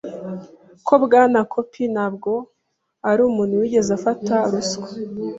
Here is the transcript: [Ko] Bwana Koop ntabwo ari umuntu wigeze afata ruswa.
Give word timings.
[Ko] 0.87 0.93
Bwana 1.03 1.39
Koop 1.51 1.71
ntabwo 1.93 2.31
ari 3.09 3.21
umuntu 3.29 3.53
wigeze 3.61 3.89
afata 3.97 4.35
ruswa. 4.51 4.87